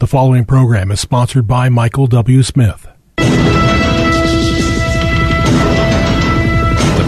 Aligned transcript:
The 0.00 0.06
following 0.06 0.46
program 0.46 0.90
is 0.90 0.98
sponsored 0.98 1.46
by 1.46 1.68
Michael 1.68 2.06
W. 2.06 2.42
Smith. 2.42 2.88
The 3.18 3.26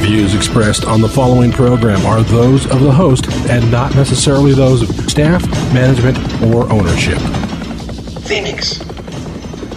views 0.01 0.35
expressed 0.35 0.85
on 0.85 1.01
the 1.01 1.09
following 1.09 1.53
program 1.53 2.05
are 2.05 2.23
those 2.23 2.67
of 2.67 2.81
the 2.81 2.93
host 2.93 3.33
and 3.49 3.71
not 3.71 3.95
necessarily 3.95 4.53
those 4.53 4.83
of 4.83 4.91
staff, 5.11 5.43
management, 5.73 6.19
or 6.53 6.71
ownership. 6.71 7.17
Phoenix, 8.25 8.83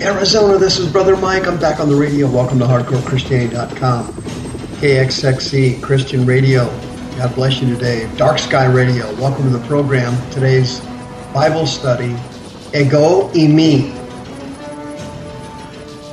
Arizona, 0.02 0.58
this 0.58 0.78
is 0.78 0.92
Brother 0.92 1.16
Mike. 1.16 1.48
I'm 1.48 1.58
back 1.58 1.80
on 1.80 1.88
the 1.88 1.96
radio. 1.96 2.30
Welcome 2.30 2.60
to 2.60 2.66
HardcoreChristianity.com. 2.66 4.08
KXXC 4.82 5.82
Christian 5.82 6.26
Radio. 6.26 6.66
God 7.16 7.34
bless 7.34 7.62
you 7.62 7.74
today. 7.74 8.14
Dark 8.18 8.40
Sky 8.40 8.66
Radio. 8.66 9.06
Welcome 9.16 9.44
to 9.44 9.58
the 9.58 9.66
program. 9.68 10.14
Today's 10.32 10.82
Bible 11.34 11.66
study 11.66 12.14
Ego 12.76 13.30
eimi. 13.30 13.90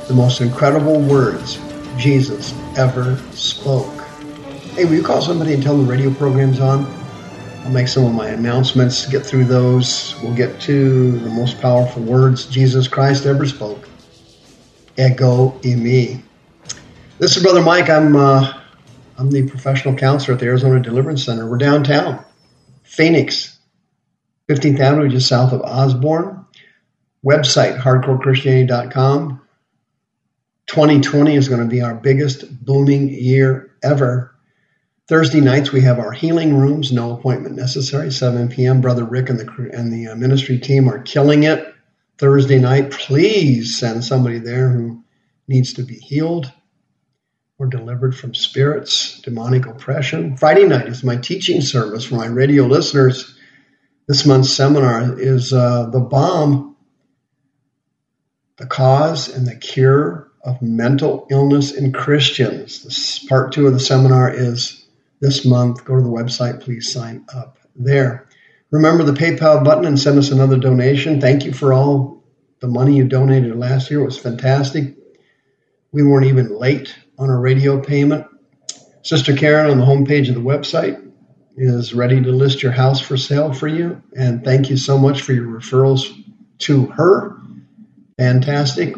The 0.07 0.13
most 0.13 0.39
incredible 0.39 1.01
words 1.01 1.59
Jesus 1.97 2.53
ever 2.77 3.17
spoke. 3.33 4.01
Hey, 4.71 4.85
will 4.85 4.93
you 4.93 5.03
call 5.03 5.21
somebody 5.21 5.53
and 5.53 5.61
tell 5.61 5.75
them 5.75 5.85
the 5.85 5.91
radio 5.91 6.13
program's 6.13 6.61
on? 6.61 6.85
I'll 7.65 7.71
make 7.71 7.89
some 7.89 8.05
of 8.05 8.13
my 8.13 8.29
announcements, 8.29 9.05
get 9.07 9.25
through 9.25 9.43
those. 9.43 10.15
We'll 10.23 10.35
get 10.35 10.61
to 10.61 11.11
the 11.19 11.29
most 11.29 11.59
powerful 11.59 12.01
words 12.01 12.45
Jesus 12.45 12.87
Christ 12.87 13.25
ever 13.25 13.45
spoke. 13.45 13.89
Ego 14.97 15.59
eimi. 15.63 16.21
This 17.19 17.35
is 17.35 17.43
Brother 17.43 17.61
Mike. 17.61 17.89
I'm 17.89 18.15
uh, 18.15 18.53
I'm 19.17 19.29
the 19.29 19.49
professional 19.49 19.97
counselor 19.97 20.35
at 20.35 20.39
the 20.39 20.45
Arizona 20.45 20.79
Deliverance 20.79 21.25
Center. 21.25 21.45
We're 21.45 21.57
downtown, 21.57 22.23
Phoenix, 22.83 23.59
15th 24.47 24.79
Avenue, 24.79 25.09
just 25.09 25.27
south 25.27 25.51
of 25.51 25.61
Osborn. 25.61 26.42
Website, 27.25 27.79
hardcorechristianity.com. 27.79 29.41
2020 30.67 31.35
is 31.35 31.49
going 31.49 31.61
to 31.61 31.67
be 31.67 31.81
our 31.81 31.95
biggest 31.95 32.65
booming 32.65 33.09
year 33.09 33.71
ever. 33.81 34.33
Thursday 35.07 35.41
nights 35.41 35.71
we 35.71 35.81
have 35.81 35.99
our 35.99 36.11
healing 36.11 36.55
rooms, 36.55 36.91
no 36.91 37.13
appointment 37.13 37.55
necessary, 37.55 38.11
7 38.11 38.49
p.m. 38.49 38.81
Brother 38.81 39.03
Rick 39.03 39.29
and 39.29 39.39
the 39.39 39.69
and 39.73 39.91
the 39.91 40.07
uh, 40.07 40.15
ministry 40.15 40.57
team 40.57 40.89
are 40.89 40.99
killing 40.99 41.43
it. 41.43 41.73
Thursday 42.17 42.59
night, 42.59 42.91
please 42.91 43.77
send 43.77 44.03
somebody 44.03 44.39
there 44.39 44.69
who 44.69 45.03
needs 45.47 45.73
to 45.73 45.83
be 45.83 45.95
healed 45.95 46.51
or 47.59 47.67
delivered 47.67 48.15
from 48.15 48.33
spirits, 48.33 49.19
demonic 49.21 49.65
oppression. 49.65 50.37
Friday 50.37 50.65
night 50.65 50.87
is 50.87 51.03
my 51.03 51.17
teaching 51.17 51.61
service 51.61 52.05
for 52.05 52.15
my 52.15 52.27
radio 52.27 52.65
listeners. 52.65 53.37
This 54.07 54.25
month's 54.25 54.53
seminar 54.53 55.19
is 55.19 55.53
uh, 55.53 55.89
the 55.89 55.99
bomb 55.99 56.72
the 58.57 58.65
cause 58.65 59.29
and 59.29 59.47
the 59.47 59.55
cure 59.55 60.31
of 60.43 60.61
mental 60.61 61.25
illness 61.31 61.71
in 61.73 61.91
Christians. 61.91 62.83
This 62.83 63.19
part 63.25 63.51
two 63.51 63.67
of 63.67 63.73
the 63.73 63.79
seminar 63.79 64.31
is 64.31 64.85
this 65.21 65.45
month. 65.45 65.85
Go 65.85 65.95
to 65.95 66.01
the 66.01 66.09
website, 66.09 66.61
please 66.61 66.91
sign 66.91 67.25
up 67.33 67.57
there. 67.75 68.27
Remember 68.71 69.03
the 69.03 69.13
PayPal 69.13 69.63
button 69.63 69.85
and 69.85 69.99
send 69.99 70.17
us 70.17 70.31
another 70.31 70.57
donation. 70.57 71.21
Thank 71.21 71.45
you 71.45 71.53
for 71.53 71.73
all 71.73 72.23
the 72.59 72.67
money 72.67 72.97
you 72.97 73.05
donated 73.05 73.55
last 73.55 73.89
year. 73.89 74.01
It 74.01 74.05
was 74.05 74.17
fantastic. 74.17 74.95
We 75.91 76.03
weren't 76.03 76.25
even 76.25 76.57
late 76.57 76.95
on 77.17 77.29
a 77.29 77.39
radio 77.39 77.79
payment. 77.79 78.25
Sister 79.03 79.35
Karen 79.35 79.69
on 79.69 79.77
the 79.77 79.85
homepage 79.85 80.29
of 80.29 80.35
the 80.35 80.41
website 80.41 80.99
is 81.55 81.93
ready 81.93 82.21
to 82.21 82.31
list 82.31 82.63
your 82.63 82.71
house 82.71 82.99
for 82.99 83.15
sale 83.15 83.53
for 83.53 83.67
you. 83.67 84.01
And 84.17 84.43
thank 84.43 84.69
you 84.69 84.77
so 84.77 84.97
much 84.97 85.21
for 85.21 85.33
your 85.33 85.45
referrals 85.45 86.11
to 86.59 86.87
her 86.87 87.37
Fantastic. 88.17 88.95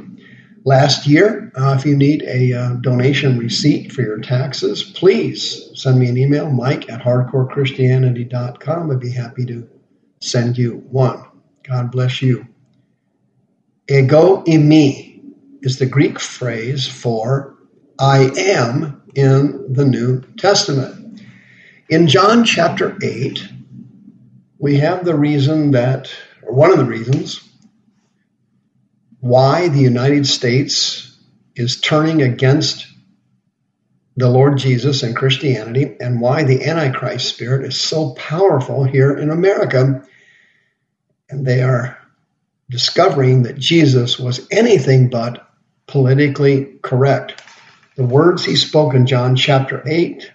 Last 0.64 1.06
year, 1.08 1.52
uh, 1.56 1.76
if 1.78 1.86
you 1.86 1.96
need 1.96 2.24
a 2.24 2.54
uh, 2.54 2.74
donation 2.76 3.38
receipt 3.38 3.92
for 3.92 4.02
your 4.02 4.20
taxes, 4.20 4.84
please 4.84 5.70
send 5.76 6.00
me 6.00 6.10
an 6.10 6.18
email, 6.18 6.50
mike 6.50 6.90
at 6.90 7.02
hardcorechristianity.com. 7.02 8.92
I'd 8.92 9.00
be 9.00 9.12
happy 9.12 9.46
to 9.46 9.70
send 10.22 10.58
you 10.58 10.84
one. 10.90 11.24
God 11.64 11.92
bless 11.92 12.22
you. 12.22 12.48
Ego 13.88 14.44
eimi 14.46 15.22
is 15.62 15.78
the 15.78 15.86
Greek 15.86 16.20
phrase 16.20 16.88
for 16.88 17.56
I 18.00 18.32
am 18.36 19.04
in 19.14 19.72
the 19.72 19.86
New 19.86 20.22
Testament. 20.38 21.22
In 21.90 22.08
John 22.08 22.44
chapter 22.44 22.98
8, 23.02 23.48
we 24.58 24.78
have 24.78 25.06
the 25.06 25.16
reason 25.16 25.72
that, 25.72 26.12
or 26.42 26.54
one 26.54 26.72
of 26.72 26.78
the 26.78 26.86
reasons, 26.86 27.48
why 29.26 29.70
the 29.70 29.80
United 29.80 30.28
States 30.28 31.18
is 31.56 31.82
turning 31.82 32.22
against 32.22 32.86
the 34.16 34.30
Lord 34.30 34.60
Jesus 34.60 35.02
and 35.02 35.16
Christianity 35.16 35.96
and 36.00 36.22
why 36.22 36.44
the 36.44 36.64
Antichrist 36.64 37.30
spirit 37.30 37.66
is 37.66 37.82
so 37.82 38.14
powerful 38.14 38.84
here 38.84 39.18
in 39.18 39.32
America. 39.32 40.04
And 41.28 41.44
they 41.44 41.64
are 41.64 41.98
discovering 42.70 43.42
that 43.44 43.58
Jesus 43.58 44.20
was 44.20 44.48
anything 44.52 45.10
but 45.10 45.50
politically 45.88 46.78
correct. 46.84 47.42
The 47.96 48.06
words 48.06 48.46
he 48.46 48.56
spoke 48.56 48.94
in 48.94 49.08
John 49.08 49.36
chapter 49.36 49.82
8 49.88 50.32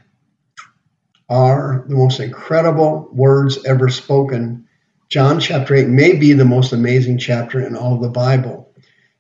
are 1.29 1.85
the 1.87 1.95
most 1.95 2.19
incredible 2.19 3.09
words 3.13 3.65
ever 3.65 3.89
spoken. 3.89 4.67
John 5.09 5.39
chapter 5.39 5.77
8 5.77 5.87
may 5.87 6.17
be 6.17 6.33
the 6.33 6.45
most 6.45 6.73
amazing 6.73 7.19
chapter 7.19 7.65
in 7.65 7.77
all 7.77 7.95
of 7.95 8.03
the 8.03 8.09
Bible. 8.09 8.67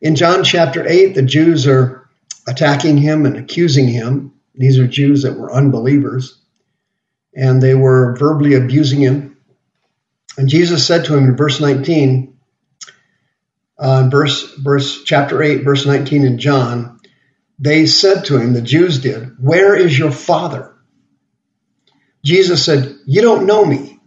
In 0.00 0.16
John 0.16 0.44
chapter 0.44 0.86
8, 0.86 1.14
the 1.14 1.22
Jews 1.22 1.66
are 1.66 2.08
attacking 2.46 2.96
him 2.96 3.26
and 3.26 3.36
accusing 3.36 3.86
him. 3.86 4.32
These 4.54 4.78
are 4.78 4.86
Jews 4.86 5.22
that 5.22 5.38
were 5.38 5.52
unbelievers, 5.52 6.40
and 7.34 7.62
they 7.62 7.74
were 7.74 8.16
verbally 8.16 8.54
abusing 8.54 9.00
him. 9.00 9.36
And 10.38 10.48
Jesus 10.48 10.86
said 10.86 11.04
to 11.04 11.16
him 11.16 11.24
in 11.24 11.36
verse 11.36 11.60
19, 11.60 12.38
uh, 13.78 14.08
verse, 14.10 14.54
verse 14.54 15.02
chapter 15.04 15.42
8, 15.42 15.64
verse 15.64 15.84
19 15.84 16.24
in 16.24 16.38
John, 16.38 17.00
they 17.58 17.86
said 17.86 18.24
to 18.26 18.38
him, 18.38 18.54
the 18.54 18.62
Jews 18.62 19.00
did, 19.00 19.36
Where 19.38 19.76
is 19.76 19.98
your 19.98 20.10
father? 20.10 20.74
Jesus 22.24 22.64
said, 22.64 22.96
You 23.06 23.20
don't 23.20 23.46
know 23.46 23.64
me. 23.64 23.98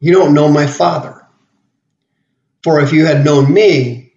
You 0.00 0.12
don't 0.12 0.34
know 0.34 0.48
my 0.48 0.66
father. 0.66 1.26
For 2.62 2.80
if 2.80 2.92
you 2.92 3.04
had 3.04 3.24
known 3.24 3.52
me, 3.52 4.09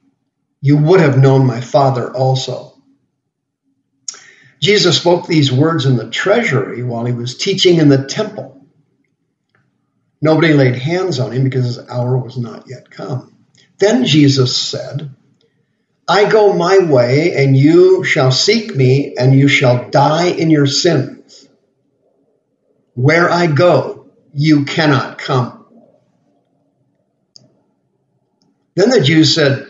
you 0.63 0.77
would 0.77 1.01
have 1.01 1.17
known 1.17 1.45
my 1.45 1.59
Father 1.59 2.09
also. 2.09 2.73
Jesus 4.61 4.97
spoke 4.97 5.27
these 5.27 5.51
words 5.51 5.85
in 5.85 5.97
the 5.97 6.09
treasury 6.09 6.83
while 6.83 7.03
he 7.03 7.11
was 7.11 7.35
teaching 7.35 7.79
in 7.79 7.89
the 7.89 8.05
temple. 8.05 8.65
Nobody 10.21 10.53
laid 10.53 10.75
hands 10.75 11.19
on 11.19 11.33
him 11.33 11.43
because 11.43 11.65
his 11.65 11.89
hour 11.89 12.17
was 12.17 12.37
not 12.37 12.63
yet 12.69 12.89
come. 12.89 13.35
Then 13.77 14.05
Jesus 14.05 14.55
said, 14.55 15.13
I 16.07 16.31
go 16.31 16.53
my 16.53 16.77
way, 16.77 17.33
and 17.35 17.57
you 17.57 18.05
shall 18.05 18.31
seek 18.31 18.73
me, 18.73 19.15
and 19.19 19.37
you 19.37 19.49
shall 19.49 19.89
die 19.89 20.27
in 20.27 20.49
your 20.49 20.65
sins. 20.65 21.45
Where 22.93 23.29
I 23.29 23.47
go, 23.47 24.05
you 24.33 24.63
cannot 24.63 25.17
come. 25.17 25.65
Then 28.75 28.91
the 28.91 29.01
Jews 29.01 29.35
said, 29.35 29.69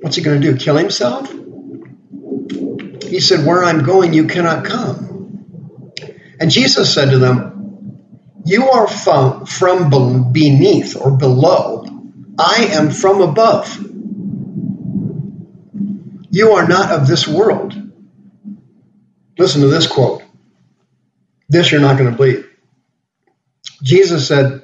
What's 0.00 0.16
he 0.16 0.22
going 0.22 0.40
to 0.40 0.52
do? 0.52 0.56
Kill 0.56 0.76
himself? 0.76 1.30
He 3.02 3.20
said, 3.20 3.46
Where 3.46 3.64
I'm 3.64 3.84
going, 3.84 4.12
you 4.12 4.26
cannot 4.26 4.64
come. 4.64 5.08
And 6.40 6.50
Jesus 6.50 6.92
said 6.92 7.10
to 7.10 7.18
them, 7.18 8.00
You 8.44 8.70
are 8.70 8.86
from, 8.86 10.32
beneath 10.32 10.96
or 10.96 11.10
below. 11.10 11.86
I 12.38 12.68
am 12.72 12.90
from 12.90 13.20
above. 13.20 13.76
You 16.30 16.52
are 16.52 16.68
not 16.68 16.92
of 16.92 17.06
this 17.06 17.26
world. 17.26 17.74
Listen 19.38 19.62
to 19.62 19.68
this 19.68 19.86
quote. 19.86 20.22
This 21.48 21.72
you're 21.72 21.80
not 21.80 21.96
going 21.96 22.10
to 22.10 22.16
believe. 22.16 22.48
Jesus 23.82 24.28
said, 24.28 24.62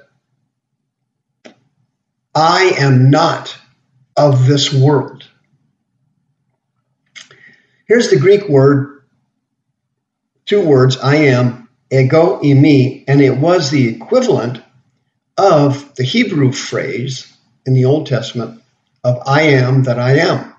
I 2.34 2.74
am 2.78 3.10
not 3.10 3.56
of 4.16 4.46
this 4.46 4.72
world. 4.72 5.13
Here's 7.94 8.10
the 8.10 8.18
Greek 8.18 8.48
word, 8.48 9.04
two 10.46 10.66
words, 10.66 10.96
I 10.96 11.14
am, 11.14 11.68
ego 11.92 12.40
eimi, 12.40 13.04
and 13.06 13.20
it 13.20 13.38
was 13.38 13.70
the 13.70 13.86
equivalent 13.86 14.60
of 15.38 15.94
the 15.94 16.02
Hebrew 16.02 16.50
phrase 16.50 17.32
in 17.64 17.72
the 17.72 17.84
Old 17.84 18.08
Testament 18.08 18.60
of 19.04 19.22
I 19.28 19.42
am 19.42 19.84
that 19.84 20.00
I 20.00 20.16
am. 20.16 20.56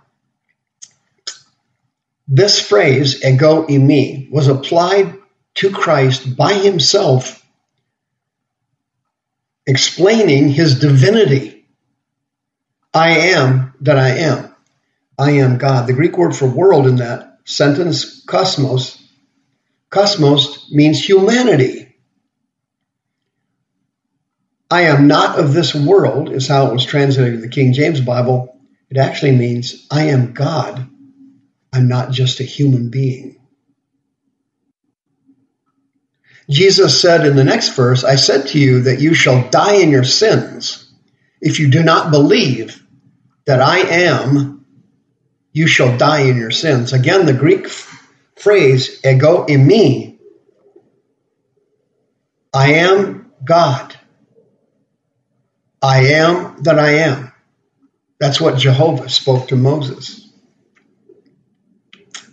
This 2.25 2.65
phrase, 2.65 3.21
ego 3.21 3.67
eimi, 3.67 4.31
was 4.31 4.47
applied 4.47 5.17
to 5.55 5.71
Christ 5.71 6.37
by 6.37 6.53
himself, 6.53 7.45
explaining 9.67 10.47
his 10.47 10.79
divinity. 10.79 11.65
I 12.93 13.09
am 13.33 13.73
that 13.81 13.99
I 13.99 14.19
am. 14.19 14.54
I 15.17 15.31
am 15.31 15.57
God. 15.57 15.87
The 15.87 15.93
Greek 15.93 16.17
word 16.17 16.35
for 16.35 16.47
world 16.47 16.87
in 16.87 16.97
that 16.97 17.39
sentence, 17.45 18.23
cosmos, 18.25 19.01
cosmos 19.89 20.71
means 20.71 21.03
humanity. 21.03 21.95
I 24.69 24.83
am 24.83 25.07
not 25.07 25.39
of 25.39 25.53
this 25.53 25.73
world, 25.75 26.31
is 26.31 26.47
how 26.47 26.67
it 26.67 26.73
was 26.73 26.85
translated 26.85 27.35
in 27.35 27.41
the 27.41 27.47
King 27.49 27.71
James 27.71 28.01
Bible. 28.01 28.59
It 28.89 28.97
actually 28.97 29.33
means 29.33 29.87
I 29.91 30.05
am 30.07 30.33
God. 30.33 30.89
I'm 31.71 31.87
not 31.87 32.11
just 32.11 32.39
a 32.39 32.43
human 32.43 32.89
being. 32.89 33.37
Jesus 36.49 37.01
said 37.01 37.25
in 37.25 37.35
the 37.35 37.43
next 37.43 37.69
verse, 37.69 38.03
I 38.03 38.15
said 38.15 38.47
to 38.47 38.59
you 38.59 38.81
that 38.81 38.99
you 38.99 39.13
shall 39.13 39.49
die 39.49 39.75
in 39.75 39.89
your 39.89 40.03
sins. 40.03 40.91
If 41.41 41.59
you 41.59 41.69
do 41.69 41.83
not 41.83 42.11
believe 42.11 42.83
that 43.45 43.61
I 43.61 43.79
am, 43.79 44.54
you 45.55 45.67
shall 45.67 45.97
die 45.97 46.23
in 46.23 46.35
your 46.35 46.51
sins. 46.51 46.91
Again, 46.91 47.25
the 47.25 47.33
Greek 47.33 47.69
phrase, 48.35 48.99
ego 49.05 49.45
eimi, 49.45 50.17
I 52.53 52.73
am 52.73 53.31
God. 53.41 53.97
I 55.81 56.07
am 56.07 56.61
that 56.63 56.77
I 56.77 56.89
am. 57.07 57.31
That's 58.19 58.41
what 58.41 58.57
Jehovah 58.57 59.07
spoke 59.07 59.47
to 59.47 59.55
Moses. 59.55 60.29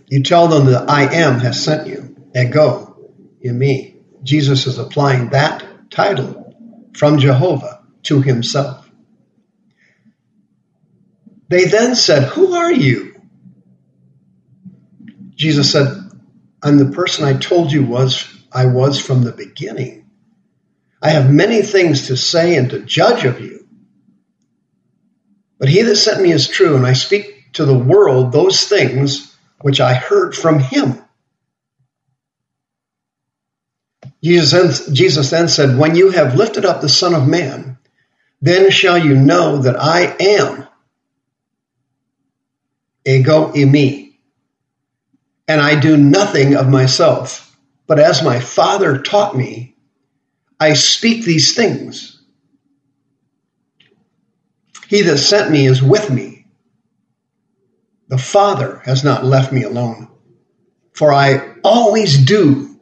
You 0.09 0.25
tell 0.25 0.49
them 0.49 0.67
that 0.67 0.91
I 0.91 1.15
am 1.15 1.39
has 1.39 1.63
sent 1.63 1.87
you, 1.87 2.17
ego 2.35 2.97
eimi. 3.45 4.01
Jesus 4.25 4.67
is 4.67 4.79
applying 4.79 5.31
that 5.31 5.65
title 5.93 6.91
from 6.97 7.21
Jehovah 7.21 7.85
to 8.03 8.21
himself. 8.21 8.91
They 11.49 11.67
then 11.67 11.95
said, 11.95 12.25
Who 12.25 12.55
are 12.55 12.73
you? 12.73 13.12
Jesus 15.35 15.73
said, 15.73 15.89
I'm 16.63 16.79
the 16.79 16.95
person 16.95 17.25
I 17.25 17.35
told 17.35 17.73
you 17.73 17.85
was 17.85 18.27
I 18.53 18.67
was 18.67 19.01
from 19.01 19.25
the 19.25 19.33
beginning. 19.33 20.11
I 21.01 21.11
have 21.11 21.33
many 21.33 21.63
things 21.63 22.09
to 22.09 22.17
say 22.17 22.57
and 22.57 22.71
to 22.71 22.81
judge 22.81 23.25
of 23.25 23.41
you. 23.41 23.67
But 25.59 25.69
he 25.69 25.83
that 25.83 25.97
sent 25.97 26.23
me 26.23 26.33
is 26.33 26.49
true, 26.49 26.77
and 26.77 26.87
I 26.87 26.93
speak 26.93 27.53
to 27.55 27.65
the 27.65 27.77
world 27.77 28.33
those 28.33 28.65
things 28.65 29.37
which 29.61 29.81
I 29.81 29.95
heard 29.95 30.35
from 30.35 30.59
him. 30.59 30.99
Jesus 34.23 34.85
then, 34.85 34.95
Jesus 34.95 35.31
then 35.31 35.49
said, 35.49 35.79
When 35.79 35.97
you 35.97 36.11
have 36.11 36.37
lifted 36.37 36.65
up 36.65 36.81
the 36.81 36.89
Son 36.89 37.15
of 37.15 37.27
Man, 37.27 37.79
then 38.41 38.71
shall 38.71 38.99
you 38.99 39.15
know 39.15 39.59
that 39.59 39.77
I 39.81 40.17
am 40.21 40.67
ego 43.05 43.53
eimi, 43.53 44.02
and 45.53 45.61
I 45.61 45.79
do 45.79 45.99
nothing 45.99 46.55
of 46.55 46.71
myself, 46.71 47.55
but 47.87 47.99
as 47.99 48.23
my 48.23 48.41
Father 48.41 49.03
taught 49.03 49.37
me, 49.37 49.77
I 50.59 50.73
speak 50.73 51.27
these 51.27 51.55
things. 51.55 52.23
He 54.89 55.03
that 55.03 55.19
sent 55.19 55.51
me 55.51 55.67
is 55.67 55.83
with 55.83 56.09
me. 56.09 56.47
The 58.09 58.17
Father 58.17 58.81
has 58.87 59.05
not 59.05 59.27
left 59.27 59.53
me 59.53 59.63
alone, 59.65 60.09
for 60.95 61.13
I 61.13 61.57
always 61.63 62.25
do 62.25 62.81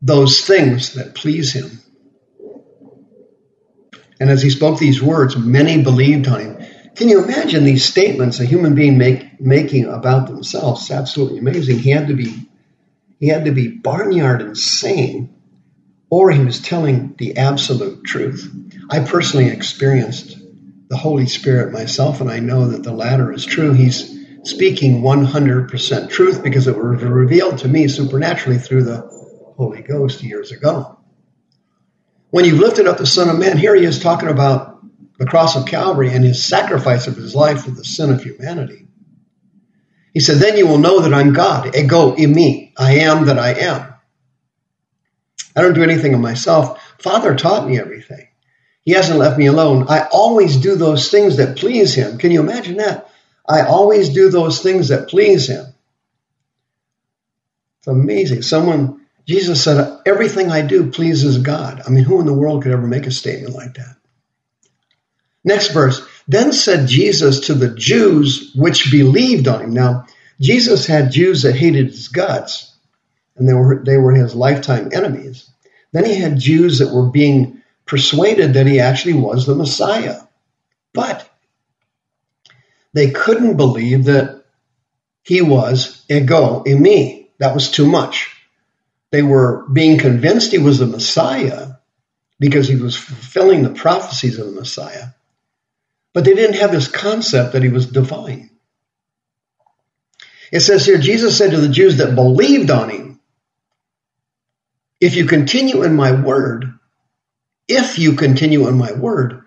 those 0.00 0.46
things 0.46 0.94
that 0.94 1.16
please 1.16 1.52
him. 1.52 1.80
And 4.20 4.30
as 4.30 4.42
he 4.42 4.50
spoke 4.50 4.78
these 4.78 5.02
words, 5.02 5.36
many 5.36 5.82
believed 5.82 6.28
on 6.28 6.40
him. 6.40 6.63
Can 6.94 7.08
you 7.08 7.22
imagine 7.22 7.64
these 7.64 7.84
statements 7.84 8.40
a 8.40 8.44
human 8.44 8.74
being 8.74 8.98
make, 8.98 9.40
making 9.40 9.86
about 9.86 10.28
themselves? 10.28 10.82
It's 10.82 10.90
absolutely 10.90 11.38
amazing. 11.38 11.78
He 11.80 11.90
had 11.90 12.08
to 12.08 12.14
be 12.14 12.48
he 13.20 13.28
had 13.28 13.46
to 13.46 13.52
be 13.52 13.68
barnyard 13.68 14.42
insane, 14.42 15.34
or 16.10 16.30
he 16.30 16.44
was 16.44 16.60
telling 16.60 17.14
the 17.16 17.38
absolute 17.38 18.04
truth. 18.04 18.52
I 18.90 19.00
personally 19.00 19.48
experienced 19.48 20.36
the 20.88 20.96
Holy 20.96 21.26
Spirit 21.26 21.72
myself, 21.72 22.20
and 22.20 22.30
I 22.30 22.40
know 22.40 22.66
that 22.68 22.82
the 22.82 22.92
latter 22.92 23.32
is 23.32 23.46
true. 23.46 23.72
He's 23.72 24.14
speaking 24.42 25.00
100% 25.00 26.10
truth 26.10 26.42
because 26.42 26.66
it 26.66 26.76
was 26.76 27.02
revealed 27.02 27.58
to 27.58 27.68
me 27.68 27.88
supernaturally 27.88 28.58
through 28.58 28.84
the 28.84 28.98
Holy 29.56 29.80
Ghost 29.80 30.22
years 30.22 30.52
ago. 30.52 30.98
When 32.30 32.44
you've 32.44 32.58
lifted 32.58 32.86
up 32.86 32.98
the 32.98 33.06
Son 33.06 33.30
of 33.30 33.38
Man, 33.38 33.56
here 33.56 33.74
he 33.74 33.84
is 33.84 34.00
talking 34.00 34.28
about 34.28 34.73
the 35.18 35.26
cross 35.26 35.56
of 35.56 35.66
Calvary 35.66 36.10
and 36.10 36.24
his 36.24 36.42
sacrifice 36.42 37.06
of 37.06 37.16
his 37.16 37.34
life 37.34 37.64
for 37.64 37.70
the 37.70 37.84
sin 37.84 38.10
of 38.10 38.22
humanity. 38.22 38.86
He 40.12 40.20
said, 40.20 40.38
Then 40.38 40.56
you 40.56 40.66
will 40.66 40.78
know 40.78 41.00
that 41.00 41.14
I'm 41.14 41.32
God, 41.32 41.74
ego 41.76 42.14
eimi. 42.16 42.72
I 42.76 42.98
am 42.98 43.26
that 43.26 43.38
I 43.38 43.52
am. 43.54 43.94
I 45.56 45.62
don't 45.62 45.74
do 45.74 45.82
anything 45.82 46.14
of 46.14 46.20
myself. 46.20 46.80
Father 46.98 47.34
taught 47.34 47.68
me 47.68 47.78
everything. 47.78 48.28
He 48.82 48.92
hasn't 48.92 49.18
left 49.18 49.38
me 49.38 49.46
alone. 49.46 49.86
I 49.88 50.08
always 50.10 50.56
do 50.56 50.74
those 50.74 51.10
things 51.10 51.38
that 51.38 51.56
please 51.56 51.94
him. 51.94 52.18
Can 52.18 52.30
you 52.30 52.40
imagine 52.40 52.76
that? 52.76 53.10
I 53.48 53.62
always 53.62 54.10
do 54.10 54.30
those 54.30 54.62
things 54.62 54.88
that 54.88 55.08
please 55.08 55.48
him. 55.48 55.66
It's 57.78 57.86
amazing. 57.86 58.42
Someone 58.42 59.04
Jesus 59.26 59.62
said, 59.62 60.00
Everything 60.04 60.50
I 60.50 60.62
do 60.62 60.90
pleases 60.90 61.38
God. 61.38 61.82
I 61.86 61.90
mean, 61.90 62.04
who 62.04 62.20
in 62.20 62.26
the 62.26 62.34
world 62.34 62.62
could 62.62 62.72
ever 62.72 62.86
make 62.86 63.06
a 63.06 63.10
statement 63.10 63.54
like 63.54 63.74
that? 63.74 63.96
Next 65.44 65.68
verse. 65.68 66.06
Then 66.26 66.52
said 66.52 66.88
Jesus 66.88 67.40
to 67.40 67.54
the 67.54 67.74
Jews 67.74 68.52
which 68.54 68.90
believed 68.90 69.46
on 69.46 69.60
him. 69.62 69.74
Now, 69.74 70.06
Jesus 70.40 70.86
had 70.86 71.12
Jews 71.12 71.42
that 71.42 71.54
hated 71.54 71.88
his 71.88 72.08
guts, 72.08 72.74
and 73.36 73.48
they 73.48 73.52
were, 73.52 73.82
they 73.84 73.98
were 73.98 74.14
his 74.14 74.34
lifetime 74.34 74.90
enemies. 74.92 75.48
Then 75.92 76.04
he 76.04 76.14
had 76.14 76.38
Jews 76.38 76.78
that 76.78 76.92
were 76.92 77.10
being 77.10 77.62
persuaded 77.86 78.54
that 78.54 78.66
he 78.66 78.80
actually 78.80 79.14
was 79.14 79.46
the 79.46 79.54
Messiah. 79.54 80.22
But 80.92 81.28
they 82.94 83.10
couldn't 83.10 83.56
believe 83.56 84.04
that 84.04 84.44
he 85.22 85.42
was 85.42 86.04
ego 86.08 86.62
eimi. 86.64 87.28
That 87.38 87.54
was 87.54 87.70
too 87.70 87.86
much. 87.86 88.30
They 89.10 89.22
were 89.22 89.66
being 89.72 89.98
convinced 89.98 90.52
he 90.52 90.58
was 90.58 90.78
the 90.78 90.86
Messiah 90.86 91.72
because 92.40 92.68
he 92.68 92.76
was 92.76 92.96
fulfilling 92.96 93.62
the 93.62 93.70
prophecies 93.70 94.38
of 94.38 94.46
the 94.46 94.52
Messiah. 94.60 95.08
But 96.14 96.24
they 96.24 96.34
didn't 96.34 96.56
have 96.56 96.72
this 96.72 96.88
concept 96.88 97.52
that 97.52 97.62
he 97.62 97.68
was 97.68 97.86
divine. 97.86 98.50
It 100.52 100.60
says 100.60 100.86
here, 100.86 100.98
Jesus 100.98 101.36
said 101.36 101.50
to 101.50 101.60
the 101.60 101.68
Jews 101.68 101.98
that 101.98 102.14
believed 102.14 102.70
on 102.70 102.88
him, 102.88 103.20
If 105.00 105.16
you 105.16 105.26
continue 105.26 105.82
in 105.82 105.96
my 105.96 106.12
word, 106.12 106.78
if 107.66 107.98
you 107.98 108.14
continue 108.14 108.68
in 108.68 108.78
my 108.78 108.92
word, 108.92 109.42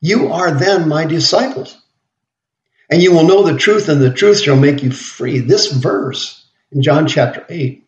you 0.00 0.32
are 0.32 0.52
then 0.52 0.88
my 0.88 1.04
disciples. 1.04 1.76
And 2.88 3.02
you 3.02 3.12
will 3.12 3.26
know 3.26 3.42
the 3.42 3.58
truth, 3.58 3.88
and 3.88 4.00
the 4.00 4.12
truth 4.12 4.40
shall 4.40 4.56
make 4.56 4.82
you 4.82 4.92
free. 4.92 5.40
This 5.40 5.72
verse 5.72 6.46
in 6.70 6.82
John 6.82 7.08
chapter 7.08 7.44
8 7.48 7.84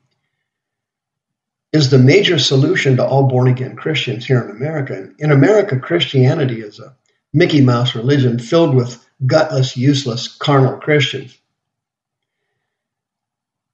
is 1.73 1.90
the 1.90 1.99
major 1.99 2.38
solution 2.38 2.97
to 2.97 3.04
all 3.04 3.28
born 3.28 3.47
again 3.49 3.76
Christians 3.76 4.25
here 4.26 4.40
in 4.40 4.50
America. 4.50 5.11
In 5.18 5.30
America, 5.30 5.78
Christianity 5.78 6.61
is 6.61 6.80
a 6.80 6.97
Mickey 7.34 7.60
Mouse 7.60 7.96
religion 7.96 8.38
filled 8.38 8.76
with 8.76 9.04
gutless, 9.26 9.76
useless, 9.76 10.28
carnal 10.28 10.78
Christians. 10.78 11.36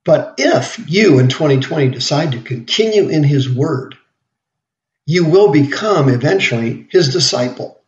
But 0.02 0.34
if 0.38 0.82
you 0.90 1.18
in 1.18 1.28
2020 1.28 1.90
decide 1.90 2.32
to 2.32 2.40
continue 2.40 3.08
in 3.08 3.22
His 3.22 3.48
Word, 3.48 3.96
you 5.04 5.26
will 5.26 5.52
become 5.52 6.08
eventually 6.08 6.88
His 6.90 7.12
disciple. 7.12 7.82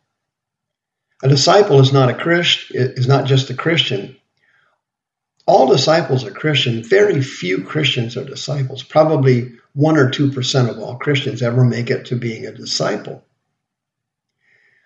A 1.23 1.27
disciple 1.27 1.79
is 1.79 1.91
not 1.91 2.09
a 2.09 2.13
Christ 2.13 2.67
is 2.69 3.07
not 3.07 3.25
just 3.25 3.49
a 3.49 3.55
Christian. 3.55 4.15
All 5.47 5.67
disciples 5.67 6.23
are 6.23 6.31
Christian. 6.31 6.83
Very 6.83 7.21
few 7.21 7.63
Christians 7.63 8.15
are 8.15 8.23
disciples. 8.23 8.83
Probably 8.83 9.53
one 9.73 9.97
or 9.97 10.11
2% 10.11 10.69
of 10.69 10.77
all 10.79 10.97
Christians 10.97 11.41
ever 11.41 11.63
make 11.63 11.89
it 11.89 12.05
to 12.05 12.15
being 12.15 12.45
a 12.45 12.51
disciple. 12.51 13.25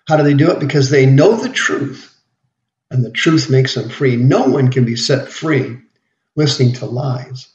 How 0.08 0.18
do 0.18 0.24
they 0.24 0.34
do 0.34 0.52
it? 0.52 0.60
Because 0.60 0.90
they 0.90 1.06
know 1.06 1.36
the 1.36 1.50
truth, 1.50 2.16
and 2.90 3.04
the 3.04 3.12
truth 3.12 3.50
makes 3.50 3.76
them 3.76 3.90
free. 3.90 4.16
No 4.16 4.46
one 4.46 4.72
can 4.72 4.86
be 4.86 4.96
set 4.96 5.28
free 5.30 5.78
listening 6.36 6.74
to 6.74 6.86
lies. 6.86 7.50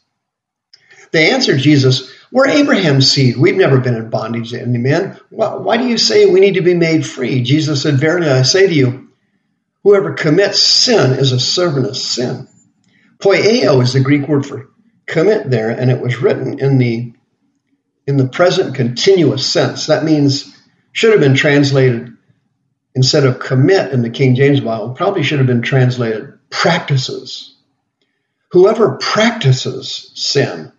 They 1.12 1.30
answered 1.30 1.58
Jesus, 1.58 2.12
We're 2.30 2.48
Abraham's 2.48 3.10
seed. 3.10 3.36
We've 3.36 3.56
never 3.56 3.80
been 3.80 3.94
in 3.94 4.10
bondage 4.10 4.50
to 4.50 4.60
any 4.60 4.78
man. 4.78 5.18
Why 5.30 5.76
do 5.76 5.86
you 5.86 5.96
say 5.96 6.26
we 6.26 6.40
need 6.40 6.54
to 6.54 6.62
be 6.62 6.74
made 6.74 7.06
free? 7.06 7.42
Jesus 7.42 7.82
said, 7.82 7.94
Verily 7.98 8.28
I 8.28 8.42
say 8.42 8.66
to 8.66 8.74
you, 8.74 9.08
whoever 9.82 10.14
commits 10.14 10.60
sin 10.60 11.12
is 11.12 11.32
a 11.32 11.40
servant 11.40 11.86
of 11.86 11.96
sin. 11.96 12.48
Poieo 13.18 13.82
is 13.82 13.92
the 13.92 14.00
Greek 14.00 14.26
word 14.28 14.44
for 14.44 14.68
commit 15.06 15.48
there, 15.48 15.70
and 15.70 15.90
it 15.90 16.00
was 16.00 16.20
written 16.20 16.58
in 16.58 16.78
the 16.78 17.12
in 18.06 18.16
the 18.16 18.28
present 18.28 18.74
continuous 18.74 19.46
sense. 19.46 19.86
That 19.86 20.04
means 20.04 20.54
should 20.92 21.12
have 21.12 21.20
been 21.20 21.36
translated 21.36 22.16
instead 22.94 23.24
of 23.24 23.38
commit 23.38 23.92
in 23.92 24.02
the 24.02 24.10
King 24.10 24.34
James 24.34 24.60
Bible, 24.60 24.94
probably 24.94 25.22
should 25.22 25.38
have 25.38 25.46
been 25.46 25.62
translated 25.62 26.38
practices. 26.50 27.56
Whoever 28.50 28.96
practices 28.98 30.12
sin 30.14 30.72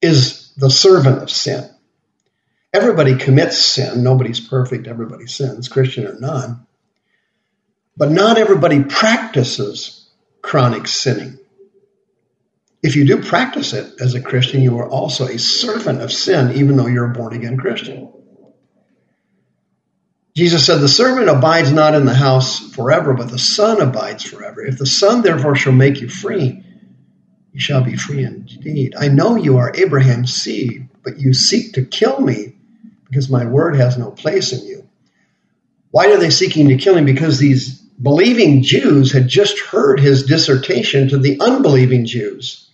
is 0.00 0.52
the 0.56 0.70
servant 0.70 1.22
of 1.22 1.30
sin. 1.30 1.68
Everybody 2.72 3.16
commits 3.16 3.58
sin. 3.58 4.02
Nobody's 4.02 4.40
perfect. 4.40 4.86
Everybody 4.86 5.26
sins, 5.26 5.68
Christian 5.68 6.06
or 6.06 6.18
non. 6.18 6.66
But 7.96 8.10
not 8.10 8.38
everybody 8.38 8.82
practices 8.82 10.10
chronic 10.40 10.88
sinning. 10.88 11.38
If 12.82 12.96
you 12.96 13.04
do 13.04 13.22
practice 13.22 13.74
it 13.74 14.00
as 14.00 14.14
a 14.14 14.20
Christian, 14.20 14.62
you 14.62 14.78
are 14.78 14.88
also 14.88 15.26
a 15.26 15.38
servant 15.38 16.00
of 16.00 16.10
sin, 16.10 16.56
even 16.56 16.76
though 16.76 16.88
you're 16.88 17.10
a 17.10 17.12
born 17.12 17.34
again 17.34 17.56
Christian. 17.56 18.12
Jesus 20.34 20.64
said, 20.64 20.78
The 20.78 20.88
servant 20.88 21.28
abides 21.28 21.72
not 21.72 21.94
in 21.94 22.06
the 22.06 22.14
house 22.14 22.58
forever, 22.72 23.12
but 23.12 23.30
the 23.30 23.38
Son 23.38 23.80
abides 23.80 24.24
forever. 24.24 24.64
If 24.64 24.78
the 24.78 24.86
Son 24.86 25.22
therefore 25.22 25.56
shall 25.56 25.72
make 25.72 26.00
you 26.00 26.08
free, 26.08 26.62
you 27.52 27.60
shall 27.60 27.84
be 27.84 27.96
free 27.96 28.24
indeed. 28.24 28.94
I 28.98 29.08
know 29.08 29.36
you 29.36 29.58
are 29.58 29.72
Abraham's 29.74 30.34
seed, 30.34 30.88
but 31.02 31.18
you 31.18 31.34
seek 31.34 31.74
to 31.74 31.84
kill 31.84 32.18
me 32.20 32.54
because 33.04 33.28
my 33.28 33.44
word 33.44 33.76
has 33.76 33.98
no 33.98 34.10
place 34.10 34.52
in 34.52 34.66
you. 34.66 34.88
Why 35.90 36.10
are 36.12 36.16
they 36.16 36.30
seeking 36.30 36.68
to 36.68 36.78
kill 36.78 36.96
him? 36.96 37.04
Because 37.04 37.38
these 37.38 37.78
believing 38.00 38.62
Jews 38.62 39.12
had 39.12 39.28
just 39.28 39.60
heard 39.60 40.00
his 40.00 40.24
dissertation 40.24 41.08
to 41.08 41.18
the 41.18 41.38
unbelieving 41.40 42.06
Jews. 42.06 42.70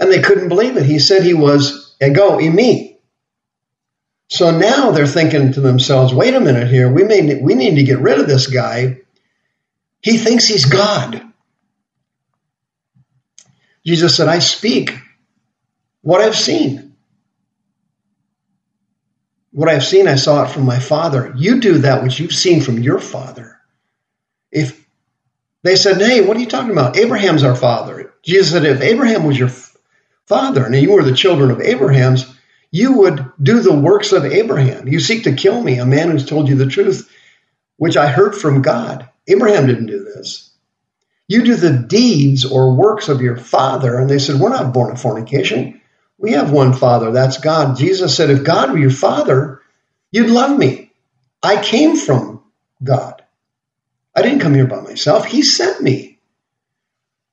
And 0.00 0.10
they 0.10 0.20
couldn't 0.20 0.48
believe 0.48 0.76
it. 0.76 0.84
He 0.84 0.98
said 0.98 1.22
he 1.22 1.34
was 1.34 1.94
ego 2.02 2.38
eimi. 2.38 2.93
So 4.34 4.50
now 4.50 4.90
they're 4.90 5.06
thinking 5.06 5.52
to 5.52 5.60
themselves, 5.60 6.12
wait 6.12 6.34
a 6.34 6.40
minute 6.40 6.66
here, 6.66 6.92
we 6.92 7.04
may 7.04 7.36
we 7.36 7.54
need 7.54 7.76
to 7.76 7.84
get 7.84 8.00
rid 8.00 8.18
of 8.18 8.26
this 8.26 8.48
guy. 8.48 8.98
He 10.00 10.18
thinks 10.18 10.48
he's 10.48 10.64
God. 10.64 11.22
Jesus 13.86 14.16
said, 14.16 14.26
I 14.26 14.40
speak 14.40 14.92
what 16.00 16.20
I've 16.20 16.34
seen. 16.34 16.96
What 19.52 19.68
I've 19.68 19.84
seen, 19.84 20.08
I 20.08 20.16
saw 20.16 20.42
it 20.42 20.50
from 20.50 20.64
my 20.64 20.80
father. 20.80 21.32
You 21.36 21.60
do 21.60 21.78
that 21.78 22.02
which 22.02 22.18
you've 22.18 22.34
seen 22.34 22.60
from 22.60 22.80
your 22.80 22.98
father. 22.98 23.60
If 24.50 24.84
they 25.62 25.76
said, 25.76 25.98
Hey, 25.98 26.22
what 26.22 26.36
are 26.36 26.40
you 26.40 26.46
talking 26.46 26.72
about? 26.72 26.96
Abraham's 26.96 27.44
our 27.44 27.54
father. 27.54 28.12
Jesus 28.24 28.50
said, 28.50 28.64
If 28.64 28.80
Abraham 28.80 29.22
was 29.22 29.38
your 29.38 29.52
father 30.26 30.64
and 30.64 30.74
you 30.74 30.90
were 30.90 31.04
the 31.04 31.14
children 31.14 31.52
of 31.52 31.60
Abraham's, 31.60 32.33
you 32.74 32.94
would 32.94 33.30
do 33.40 33.60
the 33.60 33.72
works 33.72 34.10
of 34.10 34.24
Abraham. 34.24 34.88
You 34.88 34.98
seek 34.98 35.22
to 35.24 35.36
kill 35.36 35.62
me, 35.62 35.78
a 35.78 35.86
man 35.86 36.10
who's 36.10 36.26
told 36.26 36.48
you 36.48 36.56
the 36.56 36.66
truth, 36.66 37.08
which 37.76 37.96
I 37.96 38.08
heard 38.08 38.34
from 38.34 38.62
God. 38.62 39.08
Abraham 39.28 39.68
didn't 39.68 39.86
do 39.86 40.02
this. 40.02 40.50
You 41.28 41.44
do 41.44 41.54
the 41.54 41.72
deeds 41.72 42.44
or 42.44 42.74
works 42.74 43.08
of 43.08 43.20
your 43.20 43.36
father. 43.36 43.96
And 43.96 44.10
they 44.10 44.18
said, 44.18 44.40
We're 44.40 44.48
not 44.48 44.74
born 44.74 44.90
of 44.90 45.00
fornication. 45.00 45.82
We 46.18 46.32
have 46.32 46.50
one 46.50 46.72
father, 46.72 47.12
that's 47.12 47.38
God. 47.38 47.76
Jesus 47.76 48.16
said, 48.16 48.30
If 48.30 48.42
God 48.42 48.72
were 48.72 48.78
your 48.78 48.90
father, 48.90 49.60
you'd 50.10 50.30
love 50.30 50.58
me. 50.58 50.90
I 51.44 51.62
came 51.62 51.96
from 51.96 52.42
God. 52.82 53.22
I 54.16 54.22
didn't 54.22 54.40
come 54.40 54.54
here 54.54 54.66
by 54.66 54.80
myself. 54.80 55.26
He 55.26 55.42
sent 55.42 55.80
me. 55.80 56.18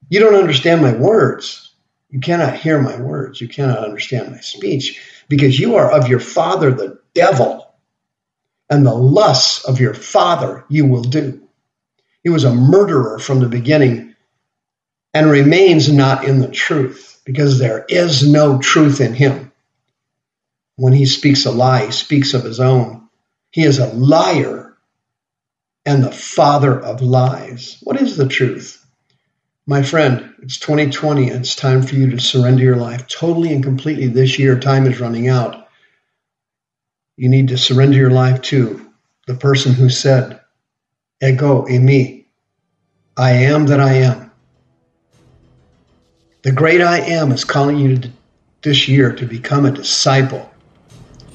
You 0.08 0.20
don't 0.20 0.36
understand 0.36 0.84
my 0.84 0.94
words. 0.94 1.74
You 2.12 2.20
cannot 2.20 2.58
hear 2.58 2.80
my 2.80 3.02
words. 3.02 3.42
You 3.42 3.48
cannot 3.48 3.80
understand 3.80 4.30
my 4.30 4.42
speech 4.42 5.00
because 5.32 5.58
you 5.58 5.78
are 5.78 5.90
of 5.90 6.10
your 6.10 6.20
father, 6.20 6.72
the 6.72 7.00
devil, 7.16 7.74
and 8.70 8.86
the 8.86 8.94
lusts 8.94 9.64
of 9.64 9.80
your 9.80 9.94
father 9.94 10.66
you 10.68 10.86
will 10.86 11.04
do. 11.04 11.48
He 12.22 12.30
was 12.30 12.44
a 12.44 12.54
murderer 12.54 13.18
from 13.18 13.40
the 13.40 13.48
beginning 13.48 14.14
and 15.14 15.32
remains 15.32 15.90
not 15.90 16.26
in 16.26 16.40
the 16.40 16.50
truth 16.50 17.22
because 17.24 17.60
there 17.60 17.86
is 17.88 18.30
no 18.30 18.60
truth 18.60 19.00
in 19.00 19.14
him. 19.14 19.54
When 20.76 20.92
he 20.92 21.06
speaks 21.06 21.46
a 21.46 21.52
lie, 21.52 21.86
he 21.86 21.92
speaks 21.94 22.34
of 22.34 22.44
his 22.44 22.60
own. 22.60 23.08
He 23.52 23.64
is 23.64 23.80
a 23.80 23.88
liar 23.94 24.76
and 25.86 26.04
the 26.04 26.12
father 26.12 26.78
of 26.78 27.02
lies. 27.02 27.78
What 27.84 28.02
is 28.02 28.18
the 28.18 28.28
truth? 28.28 28.81
My 29.68 29.84
friend, 29.84 30.34
it's 30.42 30.58
2020 30.58 31.30
and 31.30 31.42
it's 31.42 31.56
time 31.56 31.84
for 31.84 31.94
you 31.94 32.10
to 32.10 32.20
surrender 32.20 32.64
your 32.64 32.78
life 32.78 33.08
totally 33.08 33.54
and 33.54 33.64
completely 33.64 34.08
this 34.08 34.40
year. 34.40 34.60
Time 34.60 34.88
is 34.88 35.00
running 35.00 35.28
out. 35.28 35.68
You 37.16 37.30
need 37.30 37.50
to 37.50 37.58
surrender 37.58 37.96
your 37.98 38.10
life 38.10 38.42
to 38.44 38.90
the 39.28 39.36
person 39.36 39.74
who 39.74 39.90
said, 39.90 40.40
Ego 41.22 41.66
eimi. 41.66 42.26
I 43.16 43.32
am 43.32 43.68
that 43.68 43.80
I 43.80 43.94
am. 43.94 44.32
The 46.42 46.52
great 46.52 46.82
I 46.82 47.00
am 47.00 47.32
is 47.32 47.44
calling 47.44 47.78
you 47.78 47.98
to, 47.98 48.12
this 48.64 48.88
year 48.88 49.14
to 49.14 49.28
become 49.28 49.66
a 49.66 49.72
disciple, 49.72 50.50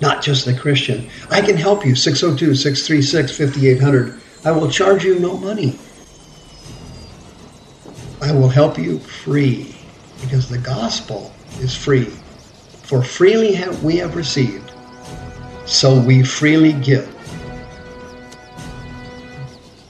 not 0.01 0.21
just 0.21 0.49
a 0.49 0.59
Christian. 0.59 1.09
I 1.31 1.43
can 1.43 1.57
help 1.57 1.87
you. 1.87 1.95
602 1.95 2.57
636 2.57 3.37
5800. 3.37 4.21
I 4.45 4.51
will 4.51 4.69
charge 4.69 5.05
you 5.05 5.21
no 5.21 5.37
money. 5.37 5.79
I 8.21 8.33
will 8.33 8.49
help 8.49 8.79
you 8.79 8.99
free 8.99 9.75
because 10.21 10.49
the 10.49 10.59
gospel 10.59 11.33
is 11.61 11.77
free. 11.77 12.05
For 12.85 13.03
freely 13.03 13.53
have 13.55 13.83
we 13.83 13.97
have 13.97 14.17
received, 14.17 14.73
so 15.67 15.99
we 15.99 16.23
freely 16.23 16.73
give. 16.73 17.13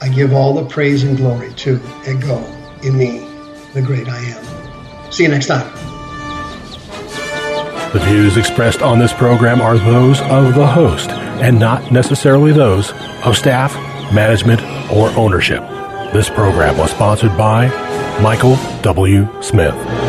I 0.01 0.09
give 0.09 0.33
all 0.33 0.53
the 0.53 0.65
praise 0.65 1.03
and 1.03 1.17
glory 1.17 1.53
to 1.53 1.75
Ego 2.07 2.43
eimi, 2.81 3.73
the 3.73 3.81
great 3.81 4.07
I 4.07 4.19
am. 4.19 5.11
See 5.11 5.23
you 5.23 5.29
next 5.29 5.47
time. 5.47 5.71
The 7.93 7.99
views 7.99 8.37
expressed 8.37 8.81
on 8.81 8.99
this 8.99 9.13
program 9.13 9.61
are 9.61 9.77
those 9.77 10.19
of 10.21 10.53
the 10.55 10.67
host 10.67 11.09
and 11.09 11.57
not 11.57 11.91
necessarily 11.91 12.51
those 12.51 12.91
of 13.23 13.37
staff, 13.37 13.73
management, 14.13 14.61
or 14.91 15.09
ownership. 15.17 15.61
This 16.13 16.29
program 16.29 16.77
was 16.77 16.91
sponsored 16.91 17.35
by 17.37 17.67
Michael 18.21 18.57
W. 18.81 19.27
Smith. 19.41 20.06